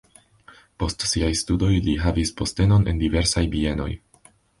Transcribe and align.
Post 0.83 1.03
siaj 1.09 1.29
studoj 1.41 1.69
li 1.87 1.93
havis 2.05 2.31
postenon 2.39 2.89
en 2.93 3.03
diversaj 3.03 3.45
bienoj. 3.57 3.91